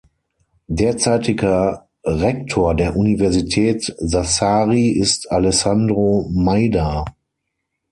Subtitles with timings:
[0.65, 7.05] Derzeitiger Rektor der Universität Sassari ist Alessandro Maida.